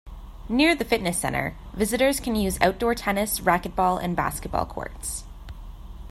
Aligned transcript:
Near 0.49 0.73
the 0.73 0.83
fitness 0.83 1.19
center, 1.19 1.55
visitors 1.75 2.19
can 2.19 2.33
use 2.35 2.57
outdoor 2.59 2.95
tennis, 2.95 3.39
racquetball 3.41 4.03
and 4.03 4.15
basketball 4.15 4.65
courts. 4.65 5.25